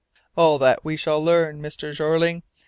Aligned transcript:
"All 0.35 0.57
that 0.57 0.83
we 0.83 0.97
shall 0.97 1.23
learn, 1.23 1.61
Mr. 1.61 1.93
Jeorling. 1.95 2.41